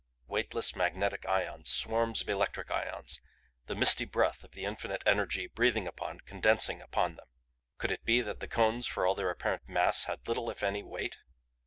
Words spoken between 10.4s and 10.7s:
if